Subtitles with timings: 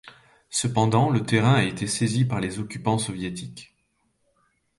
[0.49, 3.75] Cependant, le terrain a été saisi par les occupants soviétiques.